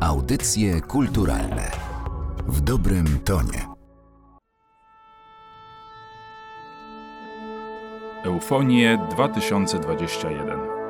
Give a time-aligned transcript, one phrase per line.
[0.00, 1.70] Audycje kulturalne
[2.48, 3.66] w dobrym tonie.
[8.24, 10.80] Eufonie 2021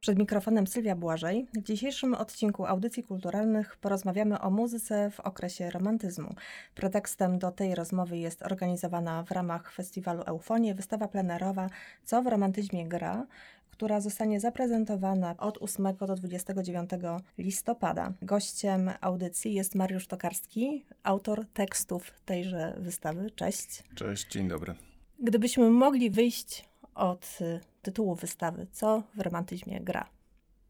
[0.00, 1.46] Przed mikrofonem Sylwia Błażej.
[1.54, 6.34] W dzisiejszym odcinku Audycji Kulturalnych porozmawiamy o muzyce w okresie romantyzmu.
[6.74, 11.66] Pretekstem do tej rozmowy jest organizowana w ramach festiwalu Eufonie wystawa plenerowa
[12.04, 13.26] Co w romantyzmie gra,
[13.72, 16.90] która zostanie zaprezentowana od 8 do 29
[17.38, 18.12] listopada.
[18.22, 23.30] Gościem audycji jest Mariusz Tokarski, autor tekstów tejże wystawy.
[23.30, 23.82] Cześć.
[23.94, 24.74] Cześć, dzień dobry.
[25.18, 30.08] Gdybyśmy mogli wyjść od y, tytułu wystawy, co w romantyzmie gra?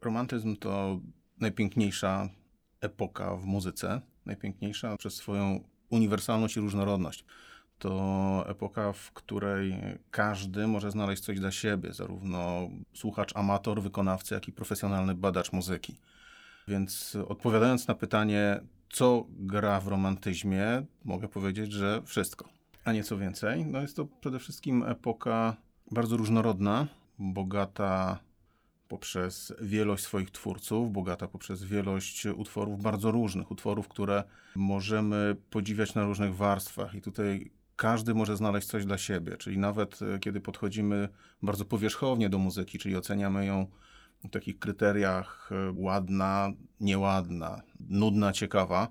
[0.01, 1.01] Romantyzm to
[1.41, 2.29] najpiękniejsza
[2.81, 7.25] epoka w muzyce, najpiękniejsza przez swoją uniwersalność i różnorodność
[7.83, 9.75] to epoka, w której
[10.11, 15.97] każdy może znaleźć coś dla siebie, zarówno słuchacz, amator, wykonawca, jak i profesjonalny badacz muzyki.
[16.69, 18.61] Więc odpowiadając na pytanie,
[18.91, 22.49] co gra w romantyzmie, mogę powiedzieć, że wszystko.
[22.85, 23.67] A nieco więcej.
[23.67, 25.57] No jest to przede wszystkim epoka
[25.91, 26.87] bardzo różnorodna,
[27.19, 28.19] bogata
[28.89, 34.25] poprzez wielość swoich twórców, bogata poprzez wielość utworów bardzo różnych, utworów, które
[34.57, 36.95] możemy podziwiać na różnych warstwach.
[36.95, 37.51] I tutaj
[37.83, 41.09] każdy może znaleźć coś dla siebie, czyli nawet e, kiedy podchodzimy
[41.43, 43.67] bardzo powierzchownie do muzyki, czyli oceniamy ją
[44.25, 48.89] w takich kryteriach e, ładna, nieładna, nudna, ciekawa,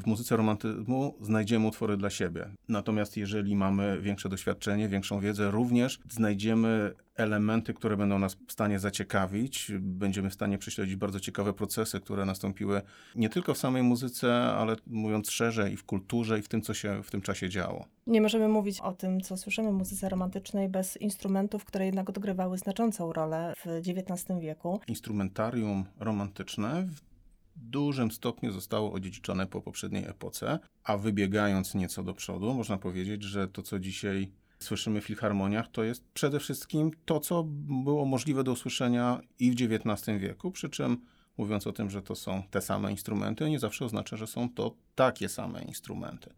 [0.00, 2.50] w muzyce romantyzmu znajdziemy utwory dla siebie.
[2.68, 8.78] Natomiast jeżeli mamy większe doświadczenie, większą wiedzę, również znajdziemy elementy, które będą nas w stanie
[8.78, 9.72] zaciekawić.
[9.80, 12.82] Będziemy w stanie prześledzić bardzo ciekawe procesy, które nastąpiły
[13.16, 16.74] nie tylko w samej muzyce, ale mówiąc szerzej, i w kulturze, i w tym, co
[16.74, 17.84] się w tym czasie działo.
[18.06, 22.58] Nie możemy mówić o tym, co słyszymy w muzyce romantycznej bez instrumentów, które jednak odgrywały
[22.58, 24.80] znaczącą rolę w XIX wieku.
[24.88, 27.11] Instrumentarium romantyczne w
[27.56, 33.48] dużym stopniu zostało odziedziczone po poprzedniej epoce, a wybiegając nieco do przodu, można powiedzieć, że
[33.48, 37.44] to, co dzisiaj słyszymy w filharmoniach, to jest przede wszystkim to, co
[37.84, 40.98] było możliwe do usłyszenia i w XIX wieku, przy czym
[41.38, 44.74] mówiąc o tym, że to są te same instrumenty, nie zawsze oznacza, że są to
[44.94, 46.34] takie same instrumenty.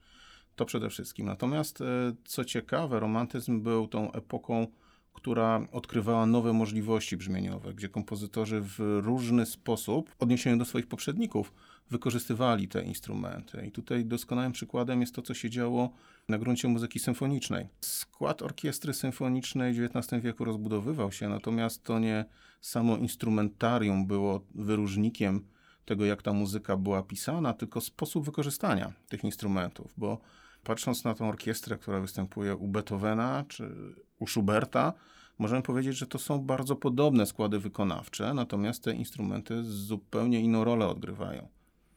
[0.56, 1.26] To przede wszystkim.
[1.26, 1.84] Natomiast, e,
[2.24, 4.66] co ciekawe, romantyzm był tą epoką
[5.14, 11.52] która odkrywała nowe możliwości brzmieniowe, gdzie kompozytorzy w różny sposób, w odniesieniu do swoich poprzedników,
[11.90, 13.66] wykorzystywali te instrumenty.
[13.66, 15.90] I tutaj doskonałym przykładem jest to, co się działo
[16.28, 17.68] na gruncie muzyki symfonicznej.
[17.80, 22.24] Skład orkiestry symfonicznej w XIX wieku rozbudowywał się, natomiast to nie
[22.60, 25.46] samo instrumentarium było wyróżnikiem
[25.84, 30.20] tego, jak ta muzyka była pisana, tylko sposób wykorzystania tych instrumentów, bo
[30.64, 34.92] patrząc na tą orkiestrę, która występuje u Beethovena czy u Schuberta,
[35.38, 40.88] możemy powiedzieć, że to są bardzo podobne składy wykonawcze, natomiast te instrumenty zupełnie inną rolę
[40.88, 41.48] odgrywają.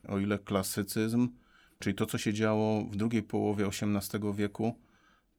[0.07, 1.29] O ile klasycyzm,
[1.79, 4.75] czyli to, co się działo w drugiej połowie XVIII wieku,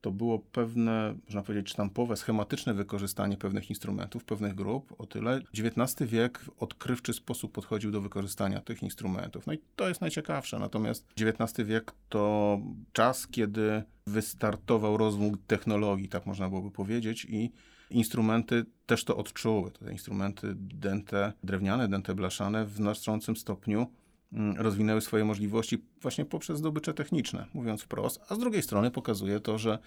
[0.01, 4.95] to było pewne, można powiedzieć, sztampowe, schematyczne wykorzystanie pewnych instrumentów, pewnych grup.
[4.97, 9.47] O tyle XIX wiek w odkrywczy sposób podchodził do wykorzystania tych instrumentów.
[9.47, 10.59] No i to jest najciekawsze.
[10.59, 12.59] Natomiast XIX wiek to
[12.91, 17.51] czas, kiedy wystartował rozwój technologii, tak można byłoby powiedzieć, i
[17.89, 19.71] instrumenty też to odczuły.
[19.71, 23.87] Te instrumenty dęte, drewniane, dęte blaszane w znaczącym stopniu
[24.57, 29.57] rozwinęły swoje możliwości właśnie poprzez zdobycze techniczne, mówiąc wprost, a z drugiej strony pokazuje to,
[29.57, 29.79] że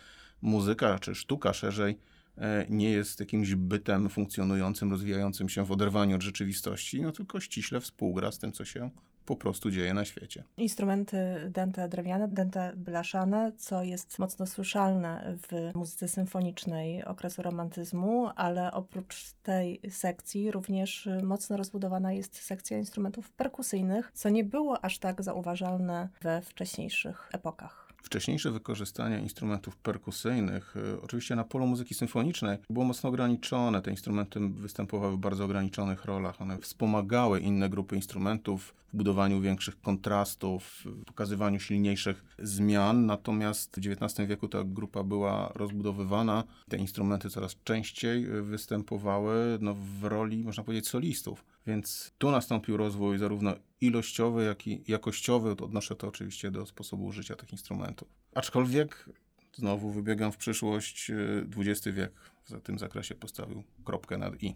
[0.43, 1.99] muzyka czy sztuka szerzej
[2.39, 7.81] e, nie jest jakimś bytem funkcjonującym, rozwijającym się w oderwaniu od rzeczywistości, no tylko ściśle
[7.81, 8.91] współgra z tym, co się
[9.25, 10.45] po prostu dzieje na świecie.
[10.57, 11.17] Instrumenty
[11.51, 19.33] dęte drewniane, dęte blaszane, co jest mocno słyszalne w muzyce symfonicznej okresu romantyzmu, ale oprócz
[19.43, 26.09] tej sekcji również mocno rozbudowana jest sekcja instrumentów perkusyjnych, co nie było aż tak zauważalne
[26.23, 33.09] we wcześniejszych epokach wcześniejsze wykorzystanie instrumentów perkusyjnych, y, oczywiście na polu muzyki symfonicznej, było mocno
[33.09, 33.83] ograniczone.
[33.83, 36.41] Te instrumenty występowały w bardzo ograniczonych rolach.
[36.41, 43.07] One wspomagały inne grupy instrumentów w budowaniu większych kontrastów, w pokazywaniu silniejszych zmian.
[43.07, 46.45] Natomiast w XIX wieku ta grupa była rozbudowywana.
[46.69, 51.45] Te instrumenty coraz częściej y, występowały no, w roli, można powiedzieć, solistów.
[51.67, 53.55] Więc tu nastąpił rozwój zarówno
[53.87, 55.51] ilościowy, jak i jakościowy.
[55.51, 58.09] Odnoszę to oczywiście do sposobu użycia tych instrumentów.
[58.35, 59.09] Aczkolwiek
[59.55, 61.11] znowu wybiegam w przyszłość,
[61.57, 62.13] XX y, wiek
[62.45, 64.55] w tym zakresie postawił kropkę nad i.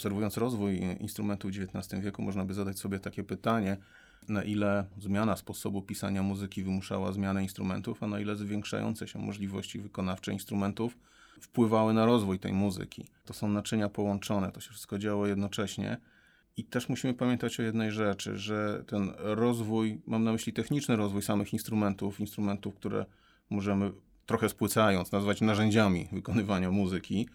[0.00, 3.76] obserwując rozwój instrumentu w XIX wieku, można by zadać sobie takie pytanie,
[4.28, 9.78] na ile zmiana sposobu pisania muzyki wymuszała zmianę instrumentów, a na ile zwiększające się możliwości
[9.78, 10.96] wykonawcze instrumentów
[11.40, 13.06] wpływały na rozwój tej muzyki.
[13.24, 15.96] To są naczynia połączone, to się wszystko działo jednocześnie.
[16.56, 21.22] I też musimy pamiętać o jednej rzeczy, że ten rozwój, mam na myśli techniczny rozwój
[21.22, 23.06] samych instrumentów, instrumentów, które
[23.50, 23.92] możemy
[24.26, 27.28] trochę spłycając nazwać narzędziami wykonywania muzyki,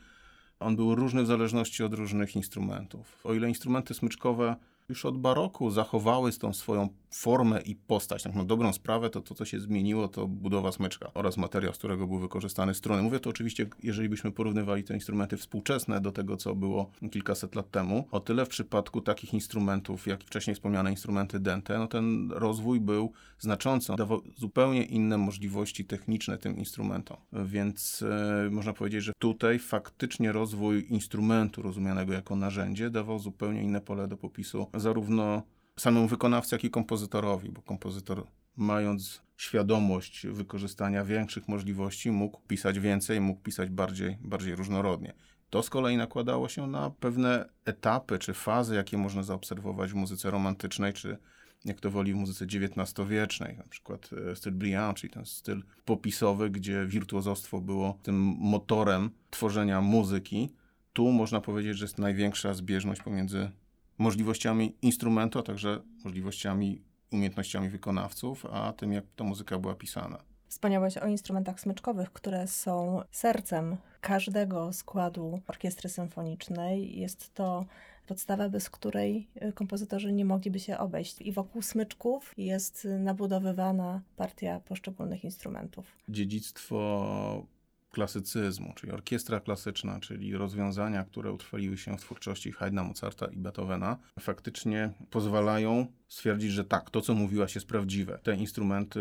[0.60, 3.19] on był różny w zależności od różnych instrumentów.
[3.24, 4.56] O ile instrumenty smyczkowe
[4.90, 8.24] już od baroku zachowały tą swoją formę i postać.
[8.24, 11.78] Tak na dobrą sprawę to, to, co się zmieniło, to budowa smyczka oraz materiał, z
[11.78, 13.02] którego były wykorzystane struny.
[13.02, 17.72] Mówię to oczywiście, jeżeli byśmy porównywali te instrumenty współczesne do tego, co było kilkaset lat
[17.72, 18.08] temu.
[18.12, 23.12] O tyle w przypadku takich instrumentów, jak wcześniej wspomniane instrumenty dente, no ten rozwój był
[23.40, 23.94] znaczący.
[23.98, 27.18] Dawał zupełnie inne możliwości techniczne tym instrumentom.
[27.34, 33.81] Więc e, można powiedzieć, że tutaj faktycznie rozwój instrumentu rozumianego jako narzędzie dawał zupełnie inne
[33.81, 35.44] pole do popisu zarówno
[35.80, 38.27] samemu wykonawcy, jak i kompozytorowi, bo kompozytor
[38.57, 45.13] mając świadomość wykorzystania większych możliwości, mógł pisać więcej, mógł pisać bardziej, bardziej różnorodnie.
[45.50, 50.31] To z kolei nakładało się na pewne etapy czy fazy, jakie można zaobserwować w muzyce
[50.31, 51.18] romantycznej, czy
[51.66, 56.50] jak to woli w muzyce XIX-wiecznej, na przykład e, styl brillant, czyli ten styl popisowy,
[56.50, 60.50] gdzie wirtuozostwo było tym motorem tworzenia muzyki.
[60.94, 63.51] Tu można powiedzieć, że jest największa zbieżność pomiędzy
[63.97, 66.81] możliwościami instrumentu, a także możliwościami,
[67.12, 70.18] umiejętnościami wykonawców, a tym, jak ta muzyka była pisana.
[70.47, 77.00] Wspomniałeś o instrumentach smyczkowych, które są sercem każdego składu orkiestry symfonicznej.
[77.00, 77.65] Jest to
[78.07, 81.21] podstawa, bez której y, kompozytorzy nie mogliby się obejść.
[81.21, 85.86] I wokół smyczków jest nabudowywana partia poszczególnych instrumentów.
[86.09, 87.47] Dziedzictwo
[87.95, 93.97] klasycyzmu, czyli orkiestra klasyczna, czyli rozwiązania, które utrwaliły się w twórczości Haydna, Mozarta i Beethovena,
[94.19, 98.19] faktycznie pozwalają stwierdzić, że tak, to co mówiłaś jest prawdziwe.
[98.24, 99.00] Te instrumenty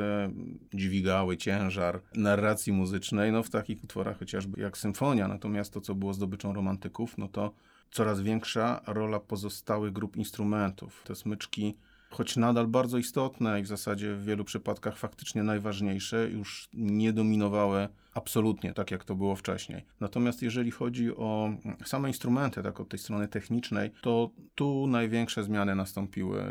[0.75, 6.15] dźwigały ciężar narracji muzycznej, no w takich utworach chociażby jak symfonia, natomiast to co było
[6.15, 7.55] zdobyczą romantyków, no to
[7.91, 11.03] coraz większa rola pozostałych grup instrumentów.
[11.05, 11.75] Te smyczki
[12.15, 17.89] choć nadal bardzo istotne i w zasadzie w wielu przypadkach faktycznie najważniejsze, już nie dominowały
[18.15, 19.85] absolutnie tak, jak to było wcześniej.
[20.01, 21.51] Natomiast jeżeli chodzi o
[21.85, 26.45] same instrumenty, tak od tej strony technicznej, to tu największe zmiany nastąpiły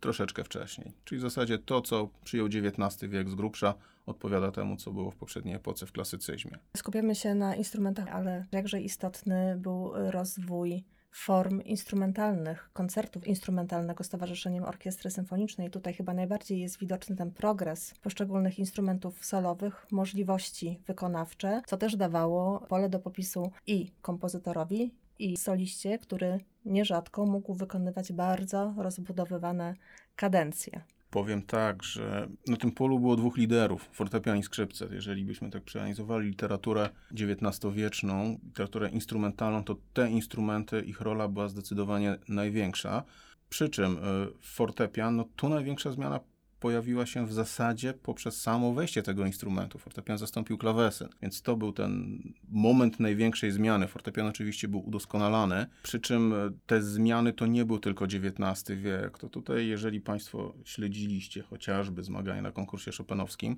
[0.00, 0.92] troszeczkę wcześniej.
[1.04, 3.74] Czyli w zasadzie to, co przyjął XIX wiek z grubsza,
[4.06, 6.58] odpowiada temu, co było w poprzedniej epoce w klasycyzmie.
[6.76, 14.64] Skupiamy się na instrumentach, ale jakże istotny był rozwój form instrumentalnych, koncertów instrumentalnego z Towarzyszeniem
[14.64, 15.70] Orkiestry Symfonicznej.
[15.70, 22.60] Tutaj chyba najbardziej jest widoczny ten progres poszczególnych instrumentów solowych, możliwości wykonawcze, co też dawało
[22.68, 29.74] pole do popisu i kompozytorowi, i soliście, który nierzadko mógł wykonywać bardzo rozbudowywane
[30.16, 30.80] kadencje.
[31.12, 34.88] Powiem tak, że na tym polu było dwóch liderów, fortepian i skrzypce.
[34.92, 42.18] Jeżeli byśmy tak przeanalizowali literaturę XIX-wieczną, literaturę instrumentalną, to te instrumenty, ich rola była zdecydowanie
[42.28, 43.02] największa.
[43.48, 44.00] Przy czym y,
[44.40, 46.20] fortepian, no tu największa zmiana
[46.62, 49.78] pojawiła się w zasadzie poprzez samo wejście tego instrumentu.
[49.78, 53.88] Fortepian zastąpił klawesyn, więc to był ten moment największej zmiany.
[53.88, 59.18] Fortepian oczywiście był udoskonalany, przy czym e, te zmiany to nie był tylko XIX wiek.
[59.18, 63.56] To tutaj, jeżeli Państwo śledziliście chociażby zmagania na konkursie chopinowskim,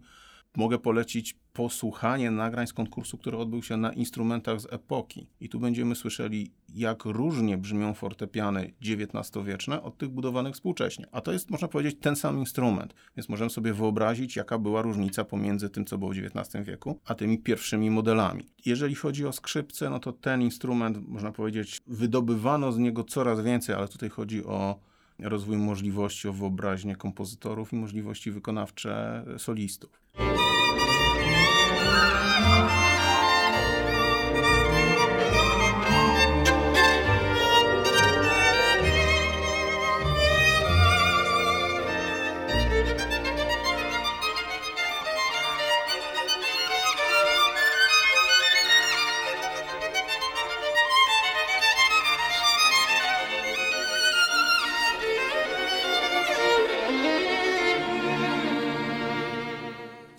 [0.57, 5.27] mogę polecić posłuchanie nagrań z konkursu, który odbył się na instrumentach z epoki.
[5.41, 11.07] I tu będziemy słyszeli, jak różnie brzmią fortepiany XIX-wieczne od tych budowanych współcześnie.
[11.13, 12.95] A to jest, można powiedzieć, ten sam instrument.
[13.17, 17.15] Więc możemy sobie wyobrazić, jaka była różnica pomiędzy tym, co było w XIX wieku, a
[17.15, 18.47] tymi pierwszymi modelami.
[18.67, 23.75] Jeżeli chodzi o skrzypce, no to ten instrument, można powiedzieć, wydobywano z niego coraz więcej,
[23.75, 24.81] ale tutaj chodzi o
[25.19, 30.01] rozwój możliwości, o wyobraźnię kompozytorów i możliwości wykonawcze solistów.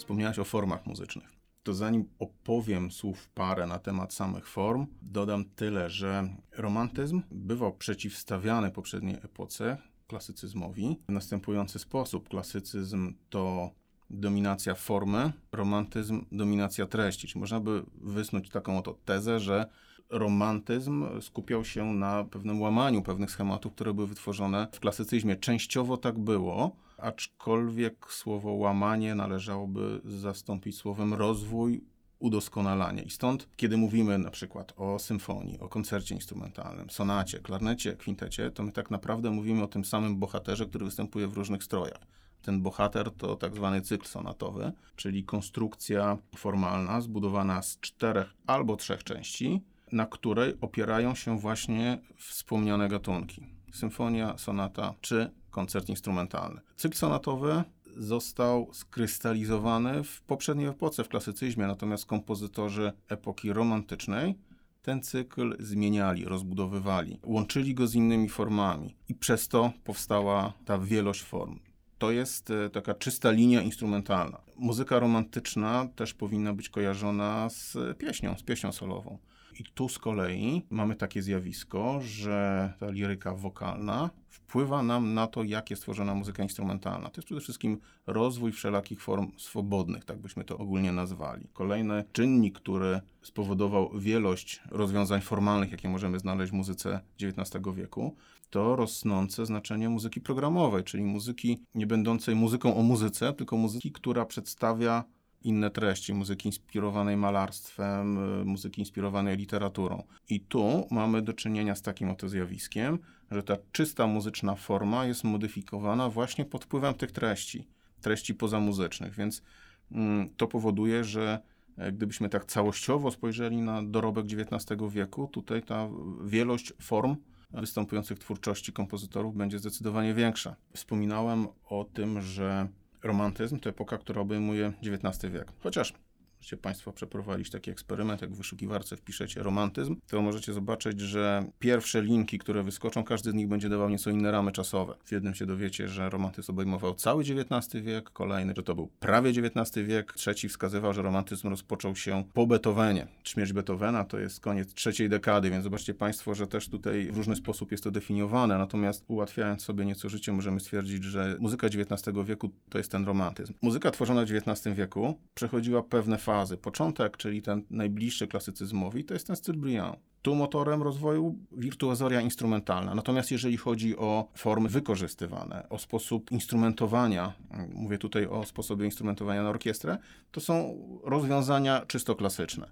[0.05, 1.35] Wspomniałaś o formach muzycznych.
[1.65, 8.71] To zanim opowiem słów parę na temat samych form, dodam tyle, że romantyzm bywał przeciwstawiany
[8.71, 12.29] poprzedniej epoce klasycyzmowi w następujący sposób.
[12.29, 13.69] Klasycyzm to
[14.09, 17.27] dominacja formy, romantyzm dominacja treści.
[17.27, 19.65] Czyli można by wysnuć taką oto tezę, że
[20.09, 25.35] romantyzm skupiał się na pewnym łamaniu pewnych schematów, które były wytworzone w klasycyzmie.
[25.35, 31.81] Częściowo tak było, aczkolwiek słowo łamanie należałoby zastąpić słowem rozwój,
[32.19, 33.01] udoskonalanie.
[33.03, 38.63] I stąd, kiedy mówimy na przykład o symfonii, o koncercie instrumentalnym, sonacie, klarnecie, kwintecie, to
[38.63, 42.01] my tak naprawdę mówimy o tym samym bohaterze, który występuje w różnych strojach.
[42.41, 49.03] Ten bohater to tak zwany cykl sonatowy, czyli konstrukcja formalna zbudowana z czterech albo trzech
[49.03, 49.61] części,
[49.91, 53.47] na której opierają się właśnie wspomniane gatunki.
[53.73, 56.61] Symfonia, sonata czy koncert instrumentalny.
[56.75, 57.63] Cykl sonatowy
[57.97, 64.35] został skrystalizowany w poprzedniej epoce, w klasycyzmie, natomiast kompozytorzy epoki romantycznej
[64.81, 71.21] ten cykl zmieniali, rozbudowywali, łączyli go z innymi formami i przez to powstała ta wielość
[71.23, 71.59] form.
[71.97, 74.41] To jest e, taka czysta linia instrumentalna.
[74.55, 79.17] Muzyka romantyczna też powinna być kojarzona z pieśnią, z pieśnią solową.
[79.59, 85.43] I tu z kolei mamy takie zjawisko, że ta liryka wokalna wpływa nam na to,
[85.43, 87.09] jak jest tworzona muzyka instrumentalna.
[87.09, 91.47] To jest przede wszystkim rozwój wszelakich form swobodnych, tak byśmy to ogólnie nazwali.
[91.53, 98.15] Kolejny czynnik, który spowodował wielość rozwiązań formalnych, jakie możemy znaleźć w muzyce XIX wieku,
[98.49, 104.25] to rosnące znaczenie muzyki programowej, czyli muzyki nie będącej muzyką o muzyce, tylko muzyki, która
[104.25, 105.03] przedstawia
[105.45, 110.03] inne treści, muzyki inspirowanej malarstwem, y, muzyki inspirowanej literaturą.
[110.29, 112.99] I tu mamy do czynienia z takim oto zjawiskiem,
[113.31, 117.67] że ta czysta muzyczna forma jest modyfikowana właśnie pod wpływem tych treści,
[118.01, 119.43] treści pozamuzycznych, więc
[119.91, 121.39] mm, to powoduje, że
[121.77, 125.89] e, gdybyśmy tak całościowo spojrzeli na dorobek XIX wieku, tutaj ta
[126.23, 127.15] wielość form
[127.53, 130.55] występujących twórczości kompozytorów będzie zdecydowanie większa.
[130.73, 132.67] Wspominałem o tym, że
[133.05, 135.51] romantyzm to epoka, która obejmuje XIX wiek.
[135.59, 135.93] Chociaż
[136.37, 142.01] możecie Państwo przeprowadzić taki eksperyment, jak w wyszukiwarce wpiszecie romantyzm, to możecie zobaczyć, że pierwsze
[142.01, 144.95] linki, które wyskoczą, każdy z nich będzie dawał nieco inne ramy czasowe.
[145.05, 149.29] W jednym się dowiecie, że romantyzm obejmował cały XIX wiek, kolejny, że to był prawie
[149.29, 153.07] XIX wiek, trzeci wskazywał, że romantyzm rozpoczął się po Beethovenie.
[153.23, 157.35] Śmierć Beethovena to jest koniec trzeciej dekady, więc zobaczcie Państwo, że też tutaj w różny
[157.35, 162.51] sposób jest to definiowane, natomiast ułatwiając sobie nieco życie, możemy stwierdzić, że muzyka XIX wieku
[162.69, 163.53] to jest ten romantyzm.
[163.61, 166.57] Muzyka tworzona w XIX wieku przechodziła pewne fazy.
[166.57, 169.99] Początek, czyli ten najbliższy klasycyzmowi, to jest ten styl brillant.
[170.21, 172.95] Tu motorem rozwoju wirtuozoria instrumentalna.
[172.95, 177.33] Natomiast jeżeli chodzi o formy wykorzystywane, o sposób instrumentowania,
[177.73, 179.97] mówię tutaj o sposobie instrumentowania na orkiestrę,
[180.31, 182.71] to są rozwiązania czysto klasyczne.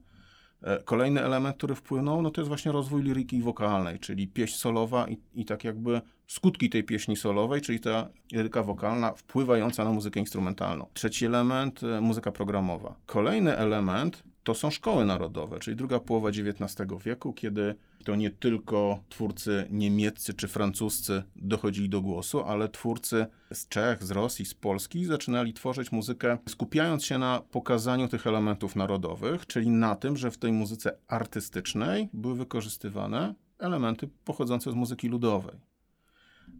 [0.63, 5.07] E, kolejny element, który wpłynął, no to jest właśnie rozwój liryki wokalnej, czyli pieśń solowa
[5.07, 6.01] i, i tak jakby
[6.33, 10.85] skutki tej pieśni solowej, czyli ta liryka wokalna wpływająca na muzykę instrumentalną.
[10.93, 12.95] Trzeci element, e, muzyka programowa.
[13.05, 19.03] Kolejny element to są szkoły narodowe, czyli druga połowa XIX wieku, kiedy to nie tylko
[19.09, 25.05] twórcy niemieccy czy francuscy dochodzili do głosu, ale twórcy z Czech, z Rosji, z Polski
[25.05, 30.37] zaczynali tworzyć muzykę, skupiając się na pokazaniu tych elementów narodowych, czyli na tym, że w
[30.37, 35.72] tej muzyce artystycznej były wykorzystywane elementy pochodzące z muzyki ludowej.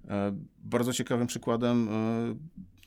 [0.10, 0.34] E,
[0.64, 2.36] bardzo ciekawym przykładem e,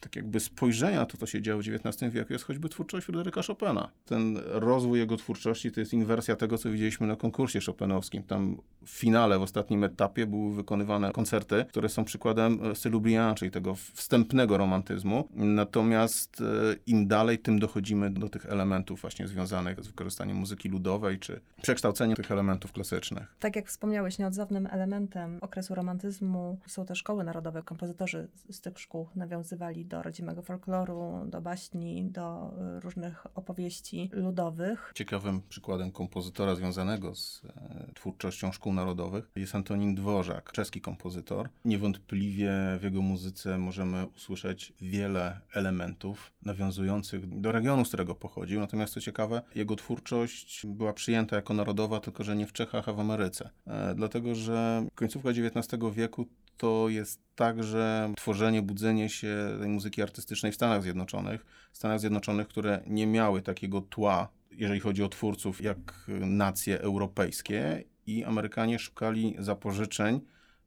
[0.00, 3.42] tak jakby spojrzenia na to, co się działo w XIX wieku, jest choćby twórczość Fryderyka
[3.42, 3.88] Chopina.
[4.04, 8.22] Ten rozwój jego twórczości to jest inwersja tego, co widzieliśmy na konkursie chopinowskim.
[8.22, 13.38] Tam w finale, w ostatnim etapie były wykonywane koncerty, które są przykładem e, stylu Briand,
[13.38, 15.28] czyli tego wstępnego romantyzmu.
[15.34, 16.44] Natomiast e,
[16.86, 22.16] im dalej, tym dochodzimy do tych elementów właśnie związanych z wykorzystaniem muzyki ludowej, czy przekształceniem
[22.16, 23.36] tych elementów klasycznych.
[23.38, 27.62] Tak jak wspomniałeś, nieodzownym elementem okresu romantyzmu są te szkoły narodowe.
[27.62, 34.92] Kompozytorzy z tych szkół nawiązywali do rodzimego folkloru, do baśni, do y, różnych opowieści ludowych.
[34.94, 41.48] Ciekawym przykładem kompozytora związanego z e, twórczością szkół narodowych jest Antonin Dworzak, czeski kompozytor.
[41.64, 48.60] Niewątpliwie w jego muzyce możemy usłyszeć wiele elementów nawiązujących do regionu, z którego pochodził.
[48.60, 52.92] Natomiast co ciekawe, jego twórczość była przyjęta jako narodowa, tylko że nie w Czechach, a
[52.92, 53.50] w Ameryce.
[53.66, 56.26] E, dlatego, że końcówka XIX wieku
[56.56, 61.46] to jest także tworzenie, budzenie się tej muzyki artystycznej w Stanach Zjednoczonych.
[61.72, 65.78] Stanach Zjednoczonych, które nie miały takiego tła, jeżeli chodzi o twórców, jak
[66.20, 70.20] nacje europejskie, i Amerykanie szukali zapożyczeń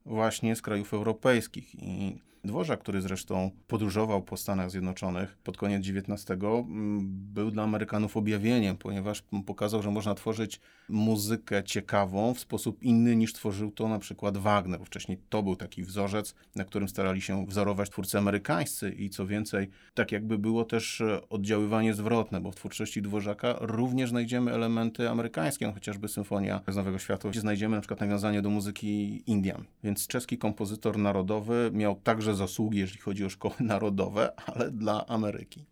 [0.06, 1.76] właśnie z krajów europejskich.
[1.76, 7.00] I Dworzak, który zresztą podróżował po Stanach Zjednoczonych pod koniec XIX, mm,
[7.34, 13.34] był dla Amerykanów objawieniem, ponieważ pokazał, że można tworzyć muzykę ciekawą w sposób inny niż
[13.34, 14.80] tworzył to na przykład Wagner.
[14.86, 19.70] Wcześniej to był taki wzorzec, na którym starali się wzorować twórcy amerykańscy i co więcej,
[19.94, 25.68] tak jakby było też e, oddziaływanie zwrotne, bo w twórczości Dworzaka również znajdziemy elementy amerykańskie,
[25.68, 29.64] no chociażby Symfonia z Nowego Świata, gdzie znajdziemy na przykład nawiązanie do muzyki Indian.
[29.84, 35.66] Więc czeski kompozytor narodowy miał także zasługi, jeżeli chodzi o szkoły narodowe, ale dla Ameryki.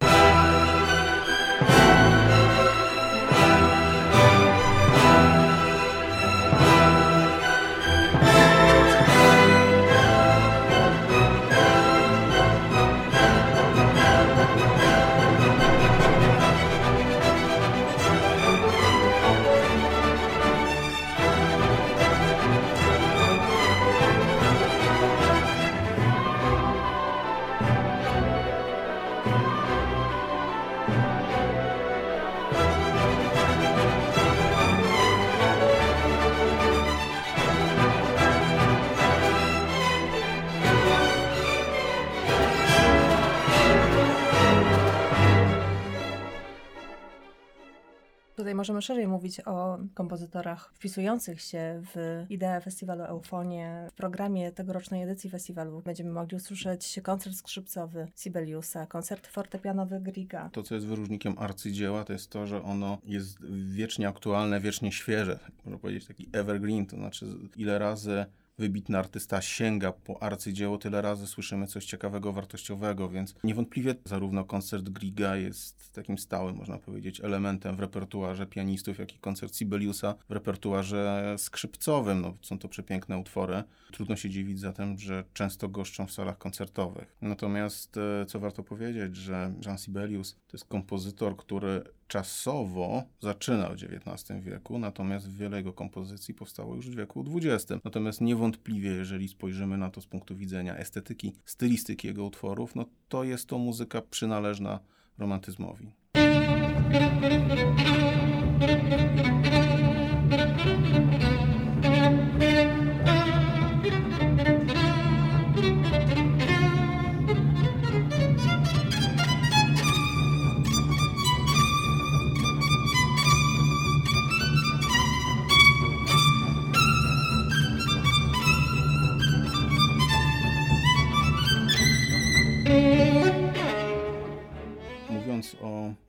[48.58, 53.88] Możemy szerzej mówić o kompozytorach wpisujących się w ideę festiwalu Eufonie.
[53.92, 60.50] W programie tegorocznej edycji festiwalu będziemy mogli usłyszeć koncert skrzypcowy Sibeliusa, koncert fortepianowy Griga.
[60.50, 65.40] To, co jest wyróżnikiem arcydzieła, to jest to, że ono jest wiecznie aktualne, wiecznie świeże.
[65.66, 68.26] Można powiedzieć taki evergreen, to znaczy ile razy
[68.58, 74.90] wybitny artysta sięga po arcydzieło, tyle razy słyszymy coś ciekawego, wartościowego, więc niewątpliwie zarówno koncert
[74.90, 80.32] Griga jest takim stałym, można powiedzieć, elementem w repertuarze pianistów, jak i koncert Sibeliusa w
[80.32, 82.22] repertuarze skrzypcowym.
[82.22, 83.64] No, są to przepiękne utwory.
[83.92, 87.16] Trudno się dziwić zatem, że często goszczą w salach koncertowych.
[87.22, 93.74] Natomiast, e, co warto powiedzieć, że Jean Sibelius to jest kompozytor, który czasowo zaczynał w
[93.74, 97.82] XIX wieku, natomiast wiele jego kompozycji powstało już w wieku XX.
[97.84, 103.24] Natomiast niewątpliwie, jeżeli spojrzymy na to z punktu widzenia estetyki, stylistyki jego utworów, no to
[103.24, 104.80] jest to muzyka przynależna
[105.18, 105.92] romantyzmowi.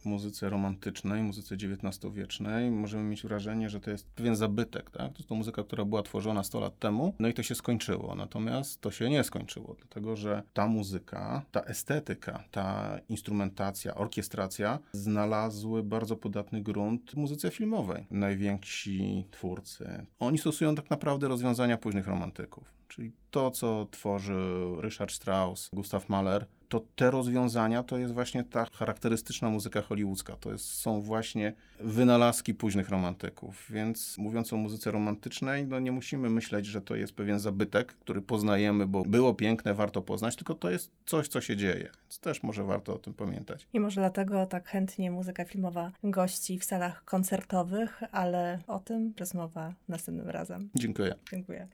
[0.05, 4.91] Muzyce romantycznej, muzyce XIX-wiecznej, możemy mieć wrażenie, że to jest pewien zabytek.
[4.91, 5.13] Tak?
[5.13, 8.15] To jest to muzyka, która była tworzona 100 lat temu, no i to się skończyło.
[8.15, 15.83] Natomiast to się nie skończyło, dlatego że ta muzyka, ta estetyka, ta instrumentacja, orkiestracja znalazły
[15.83, 18.07] bardzo podatny grunt muzyce filmowej.
[18.11, 22.79] Najwięksi twórcy, oni stosują tak naprawdę rozwiązania późnych romantyków.
[22.89, 28.67] Czyli to, co tworzy Richard Strauss, Gustav Mahler, to te rozwiązania to jest właśnie ta
[28.73, 30.37] charakterystyczna muzyka hollywoodzka.
[30.37, 33.67] To jest, są właśnie wynalazki późnych romantyków.
[33.71, 38.23] Więc mówiąc o muzyce romantycznej, no nie musimy myśleć, że to jest pewien zabytek, który
[38.23, 41.91] poznajemy, bo było piękne, warto poznać, tylko to jest coś, co się dzieje.
[42.03, 43.69] Więc też może warto o tym pamiętać.
[43.73, 49.75] I może dlatego tak chętnie muzyka filmowa gości w salach koncertowych, ale o tym rozmowa
[49.89, 50.71] następnym razem.
[50.75, 51.15] Dziękuję.
[51.31, 51.69] Dziękuję.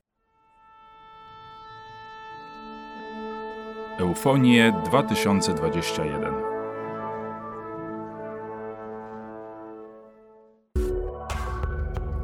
[3.98, 6.34] Eufonie 2021.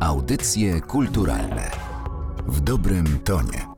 [0.01, 1.71] Audycje kulturalne
[2.47, 3.70] w dobrym tonie.